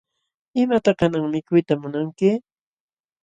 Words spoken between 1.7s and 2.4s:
munanki?